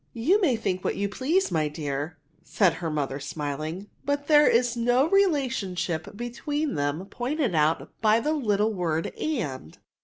'* 0.13 0.15
'^Tou 0.15 0.41
may 0.41 0.55
think 0.55 0.83
what 0.83 0.95
you 0.95 1.07
please, 1.07 1.51
my 1.51 1.67
dear,'' 1.67 2.17
said 2.43 2.73
her 2.73 2.89
mother, 2.89 3.19
smiling, 3.19 3.87
'* 3.95 4.03
but 4.03 4.25
there 4.25 4.47
is 4.47 4.75
no 4.75 5.07
relationship 5.07 6.17
between 6.17 6.73
them 6.73 7.05
pointed 7.05 7.53
out 7.53 7.87
by 8.01 8.19
the 8.19 8.33
little 8.33 8.73
word 8.73 9.13
and. 9.15 9.77